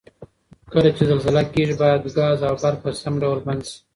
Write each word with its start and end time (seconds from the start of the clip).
کله 0.71 0.89
چې 0.97 1.03
زلزله 1.09 1.41
کیږي 1.53 1.75
باید 1.81 2.01
ګاز 2.17 2.39
او 2.47 2.55
برق 2.61 2.79
په 2.83 2.89
سم 3.01 3.13
ډول 3.23 3.39
بند 3.47 3.61
شي؟ 3.69 3.77